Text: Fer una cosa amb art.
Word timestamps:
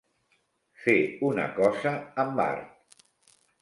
Fer 0.85 0.95
una 1.29 1.47
cosa 1.61 1.95
amb 2.27 2.45
art. 2.51 3.01